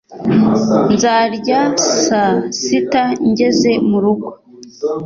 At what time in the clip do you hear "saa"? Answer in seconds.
2.03-2.35